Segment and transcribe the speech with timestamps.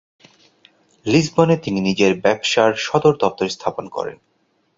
[1.05, 4.17] লিসবনে তিনি নিজের ব্যবসার সদর দপ্তর স্থাপন করেন।